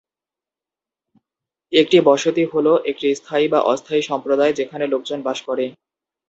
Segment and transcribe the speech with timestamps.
[1.73, 5.65] একটি বসতি হল একটি স্থায়ী বা অস্থায়ী সম্প্রদায় যেখানে লোকজন বাস করে।